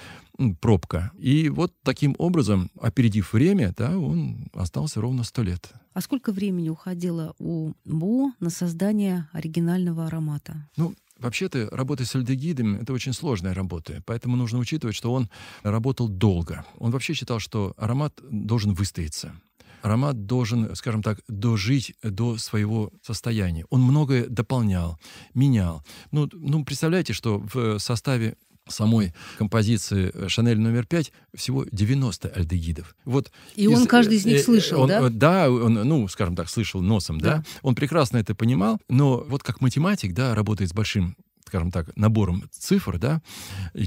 [0.61, 1.11] пробка.
[1.17, 5.71] И вот таким образом, опередив время, да, он остался ровно сто лет.
[5.93, 10.67] А сколько времени уходило у Бо на создание оригинального аромата?
[10.75, 15.29] Ну, Вообще-то работа с альдегидом— это очень сложная работа, поэтому нужно учитывать, что он
[15.63, 16.65] работал долго.
[16.77, 19.33] Он вообще считал, что аромат должен выстояться.
[19.81, 23.65] Аромат должен, скажем так, дожить до своего состояния.
[23.69, 24.99] Он многое дополнял,
[25.33, 25.83] менял.
[26.11, 28.35] Ну, ну представляете, что в составе
[28.67, 32.95] самой композиции э, «Шанель номер пять» всего 90 альдегидов.
[33.05, 35.09] Вот и из, он каждый из них э, слышал, он, да?
[35.09, 37.37] Да, он, ну, скажем так, слышал носом, да.
[37.37, 37.43] да.
[37.61, 41.15] Он прекрасно это понимал, но вот как математик, да, работает с большим
[41.47, 43.21] скажем так, набором цифр, да,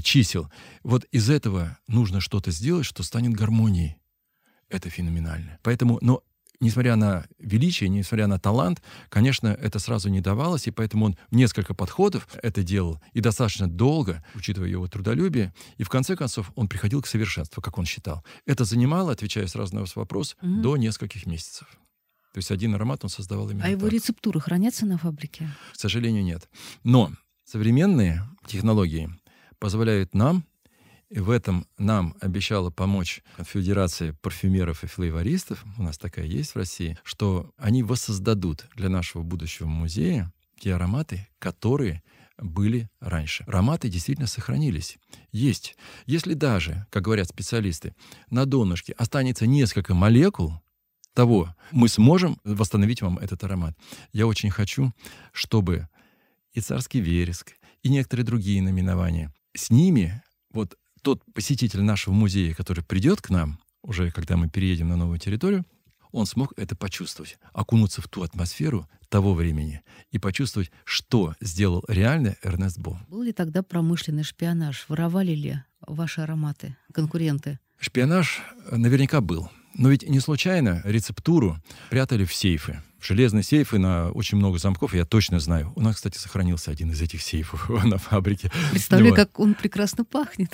[0.01, 0.49] чисел.
[0.83, 3.97] Вот из этого нужно что-то сделать, что станет гармонией.
[4.69, 5.59] Это феноменально.
[5.61, 6.23] Поэтому, но
[6.59, 11.73] несмотря на величие, несмотря на талант, конечно, это сразу не давалось, и поэтому он несколько
[11.73, 17.01] подходов это делал, и достаточно долго, учитывая его трудолюбие, и в конце концов он приходил
[17.01, 18.23] к совершенству, как он считал.
[18.45, 20.61] Это занимало, отвечая сразу на ваш вопрос, mm-hmm.
[20.61, 21.67] до нескольких месяцев.
[22.33, 23.93] То есть один аромат он создавал именно А его так.
[23.93, 25.49] рецептуры хранятся на фабрике?
[25.73, 26.47] К сожалению, нет.
[26.83, 27.11] Но
[27.43, 29.09] современные технологии
[29.57, 30.45] позволяют нам
[31.09, 36.57] и в этом нам обещала помочь Конфедерация парфюмеров и флейвористов, у нас такая есть в
[36.57, 42.03] России, что они воссоздадут для нашего будущего музея те ароматы, которые
[42.37, 43.43] были раньше.
[43.47, 44.97] Ароматы действительно сохранились.
[45.31, 45.75] Есть.
[46.05, 47.95] Если даже, как говорят специалисты,
[48.29, 50.61] на донышке останется несколько молекул
[51.13, 53.77] того, мы сможем восстановить вам этот аромат.
[54.13, 54.93] Я очень хочу,
[55.33, 55.89] чтобы
[56.53, 62.83] и царский вереск, и некоторые другие наименования, с ними вот тот посетитель нашего музея, который
[62.83, 65.65] придет к нам, уже когда мы переедем на новую территорию,
[66.11, 69.81] он смог это почувствовать, окунуться в ту атмосферу того времени
[70.11, 72.99] и почувствовать, что сделал реально Эрнест Бо.
[73.07, 74.85] Был ли тогда промышленный шпионаж?
[74.87, 77.59] Воровали ли ваши ароматы конкуренты?
[77.79, 79.49] Шпионаж наверняка был.
[79.75, 81.57] Но ведь не случайно рецептуру
[81.89, 85.71] прятали в сейфы железные сейфы на очень много замков, я точно знаю.
[85.75, 88.51] У нас, кстати, сохранился один из этих сейфов на фабрике.
[88.71, 90.53] Представляю, как он прекрасно пахнет.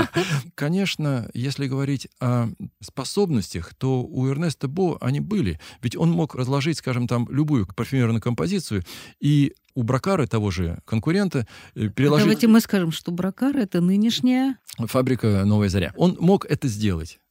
[0.54, 2.48] Конечно, если говорить о
[2.80, 5.60] способностях, то у Эрнеста Бо они были.
[5.82, 8.84] Ведь он мог разложить, скажем, там любую парфюмерную композицию
[9.20, 12.26] и у Бракара, того же конкурента, э, переложить...
[12.26, 14.58] Давайте мы скажем, что Бракар— это нынешняя...
[14.76, 15.94] Фабрика «Новая заря».
[15.96, 17.21] Он мог это сделать.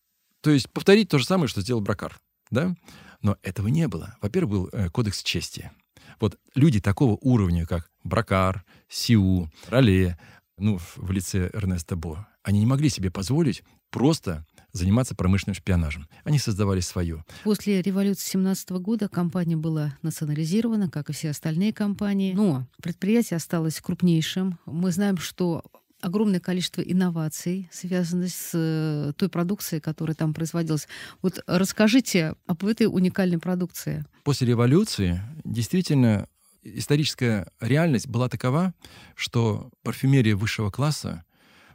[0.41, 2.19] То есть повторить то же самое, что сделал Бракар.
[2.49, 2.75] Да?
[3.21, 4.15] Но этого не было.
[4.21, 5.71] Во-первых, был э, кодекс чести.
[6.19, 10.17] Вот люди такого уровня, как Бракар, Сиу, Роле,
[10.58, 16.08] ну, в лице Эрнеста Бо, они не могли себе позволить просто заниматься промышленным шпионажем.
[16.23, 17.25] Они создавали свое.
[17.43, 22.34] После революции 17 года компания была национализирована, как и все остальные компании.
[22.34, 24.60] Но предприятие осталось крупнейшим.
[24.65, 25.63] Мы знаем, что
[26.02, 30.88] огромное количество инноваций, связанных с э, той продукцией, которая там производилась.
[31.22, 34.06] Вот расскажите об этой уникальной продукции.
[34.24, 36.28] После революции действительно
[36.64, 38.74] историческая реальность была такова,
[39.16, 41.24] что парфюмерия высшего класса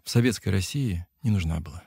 [0.04, 1.82] в советской России не нужна была.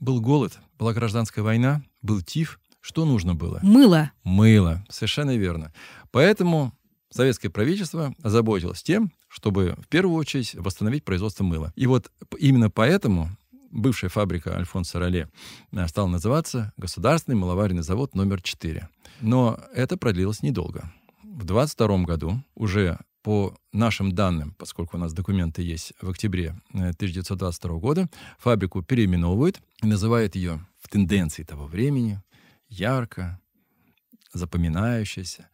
[0.00, 2.60] Был голод, была гражданская война, был тиф.
[2.80, 3.60] Что нужно было?
[3.62, 4.12] Мыло.
[4.24, 5.72] Мыло, совершенно верно.
[6.10, 6.76] Поэтому
[7.10, 11.72] советское правительство озаботилось тем, чтобы в первую очередь восстановить производство мыла.
[11.74, 13.30] И вот именно поэтому
[13.72, 15.28] бывшая фабрика Альфонса Роле
[15.72, 18.88] э, стала называться Государственный мыловаренный завод номер 4.
[19.22, 20.92] Но это продлилось недолго.
[21.24, 27.74] В 22 году уже по нашим данным, поскольку у нас документы есть в октябре 1922
[27.74, 32.22] э, года, фабрику переименовывают и называют ее в тенденции того времени
[32.68, 33.40] ярко,
[34.32, 35.48] запоминающееся.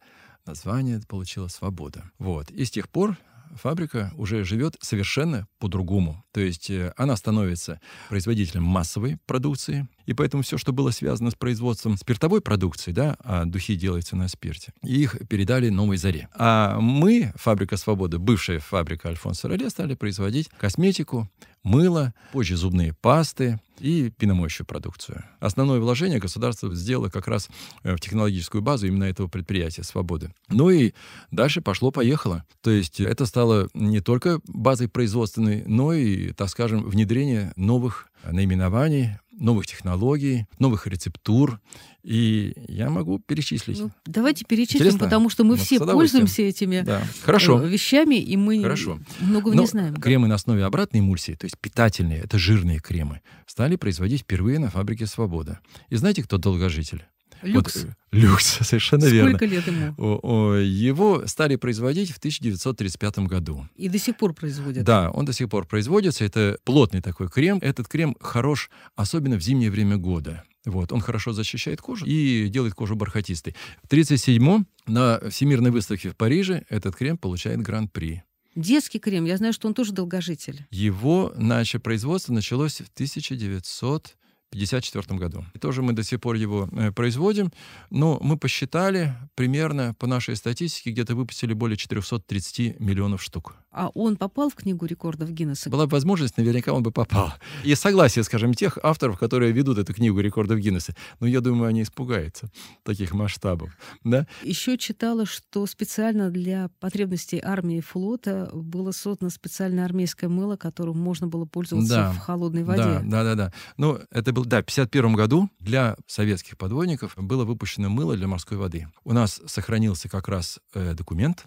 [0.45, 2.11] Название получило «Свобода».
[2.19, 2.51] Вот.
[2.51, 3.17] И с тех пор
[3.55, 6.23] фабрика уже живет совершенно по-другому.
[6.31, 11.35] То есть э, она становится производителем массовой продукции, и поэтому все, что было связано с
[11.35, 16.27] производством спиртовой продукции, да, а духи делаются на спирте, их передали новой заре.
[16.33, 21.29] А мы, фабрика Свободы, бывшая фабрика Альфонса Роле, стали производить косметику,
[21.63, 25.23] мыло, позже зубные пасты и пеномоющую продукцию.
[25.39, 27.49] Основное вложение государство сделало как раз
[27.83, 30.33] э, в технологическую базу именно этого предприятия «Свободы».
[30.49, 30.93] Ну и
[31.31, 32.45] дальше пошло-поехало.
[32.61, 39.11] То есть это стало не только базой производственной, но и, так скажем, внедрение новых наименований,
[39.31, 41.59] новых технологий, новых рецептур.
[42.03, 43.79] И я могу перечислить.
[43.79, 45.05] Ну, давайте перечислим, Интересно?
[45.05, 47.03] потому что мы ну, все пользуемся этими да.
[47.23, 47.61] Хорошо.
[47.61, 48.99] Э, вещами, и мы Хорошо.
[49.19, 49.95] многого Но не знаем.
[49.95, 54.69] Кремы на основе обратной эмульсии, то есть питательные, это жирные кремы, стали производить впервые на
[54.71, 55.59] фабрике «Свобода».
[55.89, 57.05] И знаете, кто долгожитель?
[57.41, 57.83] Люкс.
[57.83, 59.37] Вот, люкс, совершенно Сколько верно.
[59.37, 59.95] Сколько лет ему?
[59.97, 63.67] О, о, его стали производить в 1935 году.
[63.75, 64.83] И до сих пор производят?
[64.83, 66.23] Да, он до сих пор производится.
[66.23, 67.59] Это плотный такой крем.
[67.61, 70.43] Этот крем хорош, особенно в зимнее время года.
[70.65, 73.55] Вот, он хорошо защищает кожу и делает кожу бархатистой.
[73.83, 78.23] В 1937 на Всемирной выставке в Париже этот крем получает гран-при.
[78.55, 80.65] Детский крем, я знаю, что он тоже долгожитель.
[80.71, 84.17] Его значит, производство началось в 1900
[84.51, 85.45] 1954 году.
[85.53, 87.51] И тоже мы до сих пор его э, производим,
[87.89, 93.55] но мы посчитали примерно по нашей статистике где-то выпустили более 430 миллионов штук.
[93.71, 95.69] А он попал в книгу рекордов Гиннесса?
[95.69, 97.33] Была бы возможность, наверняка он бы попал.
[97.63, 100.93] И согласие, скажем, тех авторов, которые ведут эту книгу рекордов Гиннесса.
[101.21, 102.51] Но я думаю, они испугаются
[102.83, 103.71] таких масштабов.
[104.03, 104.27] Да?
[104.43, 110.99] Еще читала, что специально для потребностей армии и флота было создано специальное армейское мыло, которым
[110.99, 112.83] можно было пользоваться да, в холодной воде.
[112.83, 113.35] Да, да, да.
[113.35, 113.53] да.
[113.77, 118.57] Ну, это был, да, в 1951 году для советских подводников было выпущено мыло для морской
[118.57, 118.87] воды.
[119.03, 121.45] У нас сохранился как раз э, документ,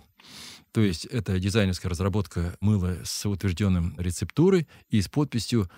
[0.72, 5.70] то есть это дизайнерская разработка мыла с утвержденным рецептурой и с подписью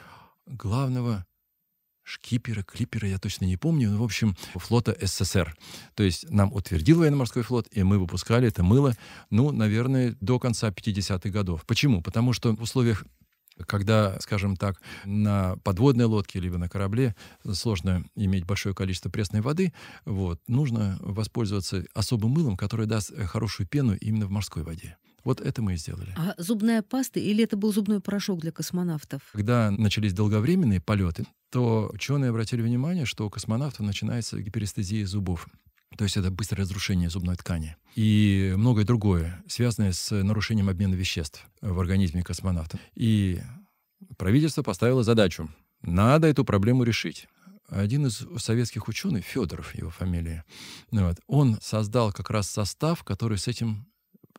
[0.46, 1.26] главного
[2.02, 5.56] шкипера, клипера, я точно не помню, но, в общем, флота СССР.
[5.94, 8.94] То есть нам утвердил военно-морской флот, и мы выпускали это мыло,
[9.30, 11.64] ну, наверное, до конца 50-х годов.
[11.66, 12.02] Почему?
[12.02, 13.04] Потому что в условиях
[13.66, 17.14] когда, скажем так, на подводной лодке либо на корабле
[17.52, 19.72] сложно иметь большое количество пресной воды,
[20.04, 24.96] вот, нужно воспользоваться особым мылом, которое даст э, хорошую пену именно в морской воде.
[25.24, 26.14] Вот это мы и сделали.
[26.16, 29.22] А зубная паста или это был зубной порошок для космонавтов?
[29.32, 35.48] Когда начались долговременные полеты, то ученые обратили внимание, что у космонавтов начинается гиперестезия зубов.
[35.96, 37.76] То есть это быстрое разрушение зубной ткани.
[37.94, 42.78] И многое другое, связанное с нарушением обмена веществ в организме космонавта.
[42.94, 43.40] И
[44.16, 45.48] правительство поставило задачу.
[45.82, 47.28] Надо эту проблему решить.
[47.68, 50.44] Один из советских ученых, Федоров его фамилия,
[50.92, 53.86] вот, он создал как раз состав, который с этим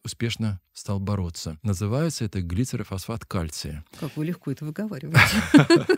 [0.08, 1.58] успешно стал бороться.
[1.64, 3.84] Называется это глицерофосфат кальция.
[4.00, 5.18] Как вы легко это выговариваете.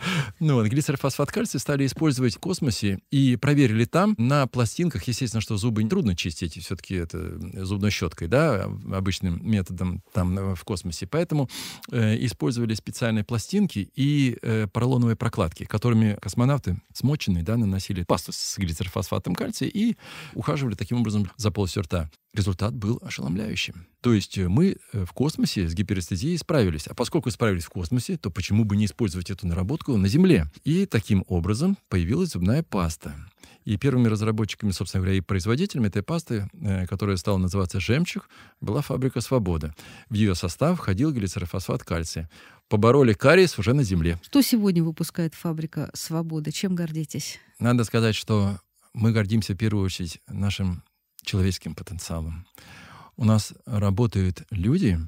[0.38, 5.04] Ну глицерофосфат кальция стали использовать в космосе и проверили там на пластинках.
[5.04, 10.64] Естественно, что зубы трудно чистить, все-таки это зубной щеткой, да, обычным методом там э, в
[10.64, 11.06] космосе.
[11.06, 11.48] Поэтому
[11.90, 18.56] э, использовали специальные пластинки и э, поролоновые прокладки, которыми космонавты смоченные, да, наносили пасту с
[18.58, 19.96] глицерофосфатом кальция и
[20.34, 22.10] ухаживали таким образом за полостью рта.
[22.32, 23.86] Результат был ошеломляющим.
[24.00, 26.86] То есть э, мы э, в космосе с гиперэстезией справились.
[26.86, 30.46] А поскольку справились в космосе, то почему бы не использовать эту наработку на Земле?
[30.62, 33.14] И таким образом появилась зубная паста.
[33.64, 38.28] И первыми разработчиками, собственно говоря, и производителями этой пасты, э, которая стала называться «Жемчуг»,
[38.60, 39.74] была фабрика «Свобода».
[40.08, 42.30] В ее состав входил глицерофосфат кальция.
[42.68, 44.20] Побороли кариес уже на Земле.
[44.22, 46.52] Что сегодня выпускает фабрика «Свобода»?
[46.52, 47.40] Чем гордитесь?
[47.58, 48.60] Надо сказать, что
[48.94, 50.84] мы гордимся в первую очередь нашим
[51.22, 52.46] человеческим потенциалом.
[53.16, 54.98] У нас работают люди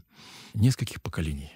[0.54, 1.52] нескольких поколений.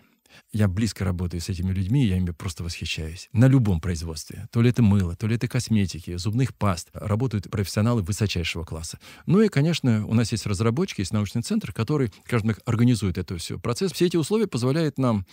[0.52, 3.28] Я близко работаю с этими людьми, я ими просто восхищаюсь.
[3.32, 4.48] На любом производстве.
[4.52, 6.88] То ли это мыло, то ли это косметики, зубных паст.
[6.94, 8.98] Работают профессионалы высочайшего класса.
[9.26, 13.36] Ну и, конечно, у нас есть разработчики, есть научный центр, который, скажем так, организует это
[13.36, 13.92] все процесс.
[13.92, 15.26] Все эти условия позволяют нам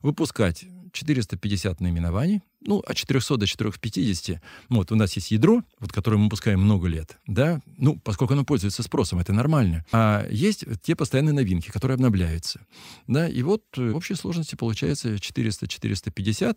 [0.00, 4.40] выпускать 450 наименований, ну, от 400 до 450.
[4.68, 8.44] Вот, у нас есть ядро, вот, которое мы выпускаем много лет, да, ну, поскольку оно
[8.44, 9.84] пользуется спросом, это нормально.
[9.92, 12.60] А есть те постоянные новинки, которые обновляются,
[13.06, 16.56] да, и вот в общей сложности получается 400-450,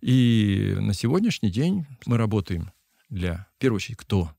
[0.00, 2.72] и на сегодняшний день мы работаем
[3.10, 4.32] для, в первую очередь, кто?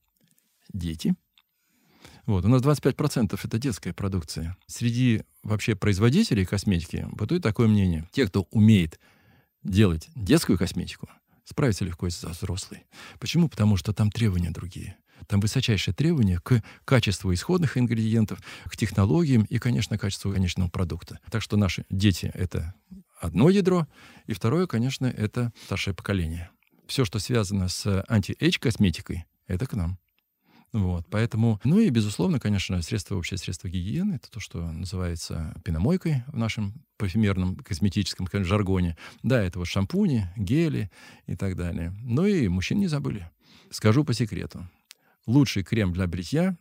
[0.72, 1.14] Дети.
[2.26, 4.56] Вот, у нас 25% это детская продукция.
[4.66, 8.08] Среди вообще производителей косметики бытует такое мнение.
[8.10, 8.98] Те, кто умеет
[9.66, 11.08] делать детскую косметику,
[11.44, 12.84] справиться легко и за взрослой.
[13.18, 13.48] Почему?
[13.48, 14.96] Потому что там требования другие.
[15.26, 21.18] Там высочайшие требования к качеству исходных ингредиентов, к технологиям и, конечно, качеству конечного продукта.
[21.30, 22.74] Так что наши дети— это
[23.20, 23.86] одно ядро,
[24.26, 26.50] и второе, конечно, это старшее поколение.
[26.86, 29.98] Все, что связано с anti-age косметикой, это к нам.
[30.76, 36.22] Вот, поэтому, ну и, безусловно, конечно, средства, общее средство гигиены, это то, что называется пеномойкой
[36.26, 38.94] в нашем парфюмерном косметическом жаргоне.
[39.22, 40.90] Да, это вот шампуни, гели
[41.26, 41.94] и так далее.
[42.02, 43.30] Ну и мужчин не забыли.
[43.70, 44.68] Скажу по секрету.
[45.24, 46.58] Лучший крем для бритья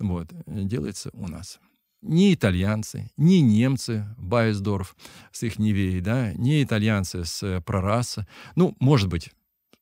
[0.00, 1.60] вот, делается у нас.
[2.02, 4.96] Ни итальянцы, ни немцы, Beiersdorf
[5.30, 8.26] с их Невеей, да, ни итальянцы с Прораса.
[8.56, 9.30] Ну, может быть,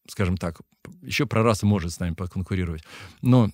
[0.07, 0.61] скажем так,
[1.03, 2.83] еще прораса может с нами поконкурировать.
[3.21, 3.51] Но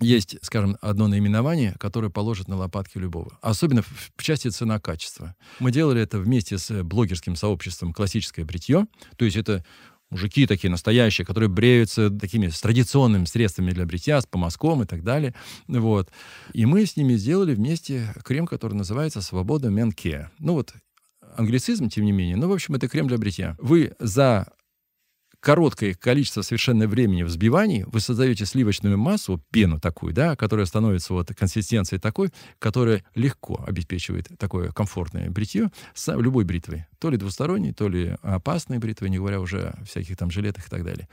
[0.00, 3.38] есть, скажем, одно наименование, которое положит на лопатки любого.
[3.42, 5.36] Особенно в части цена-качество.
[5.58, 8.86] Мы делали это вместе с блогерским сообществом «Классическое бритье».
[9.16, 9.64] То есть это
[10.08, 15.04] мужики такие настоящие, которые бреются такими с традиционными средствами для бритья, с помазком и так
[15.04, 15.34] далее.
[15.68, 16.10] Вот.
[16.54, 20.30] И мы с ними сделали вместе крем, который называется «Свобода Менке».
[20.38, 20.72] Ну вот,
[21.36, 22.36] англицизм, тем не менее.
[22.36, 23.56] Ну, в общем, это крем для бритья.
[23.60, 24.48] Вы за
[25.40, 31.28] короткое количество совершенно времени взбиваний вы создаете сливочную массу, пену такую, да, которая становится вот
[31.34, 36.86] консистенцией такой, которая легко обеспечивает такое комфортное бритье с любой бритвой.
[36.98, 40.70] То ли двусторонней, то ли опасной бритвой, не говоря уже о всяких там жилетах и
[40.70, 41.08] так далее.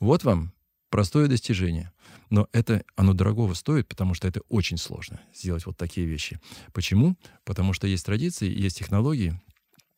[0.00, 0.52] Вот вам
[0.90, 1.90] простое достижение.
[2.30, 6.40] Но это оно дорогого стоит, потому что это очень сложно сделать вот такие вещи.
[6.72, 7.16] Почему?
[7.44, 9.40] Потому что есть традиции, есть технологии,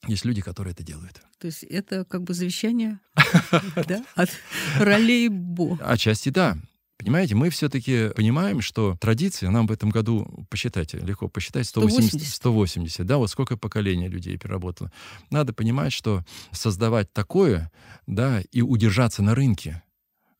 [0.06, 1.20] есть люди, которые это делают.
[1.38, 3.00] То есть это как бы завещание
[4.14, 4.30] от
[4.78, 5.78] ролей Бо.
[5.82, 6.56] Отчасти да.
[6.98, 12.34] Понимаете, мы все-таки понимаем, что традиция, нам в этом году, посчитайте, легко посчитать, 180, 180.
[12.34, 14.90] 180, да, вот сколько поколений людей переработало.
[15.30, 17.70] Надо понимать, что создавать такое,
[18.06, 19.82] да, и удержаться на рынке,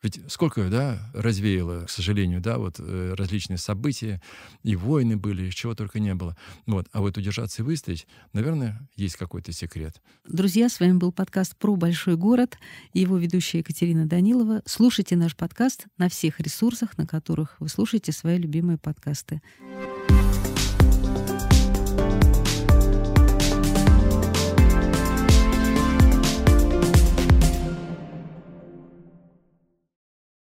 [0.06, 4.22] ведь сколько, да, развеяло, к сожалению, да, вот э, различные события,
[4.62, 6.36] и войны были, и чего только не было.
[6.64, 6.86] Вот.
[6.92, 10.00] А вот удержаться и выстоять, наверное, есть какой-то секрет.
[10.24, 12.56] Друзья, с вами был подкаст про большой город
[12.92, 14.62] его ведущая Екатерина Данилова.
[14.64, 19.42] Слушайте наш подкаст на всех ресурсах, на которых вы слушаете свои любимые подкасты.